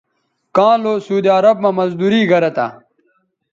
[0.55, 2.67] کاں لو سعودی عرب مہ مزدوری گرہ تھہ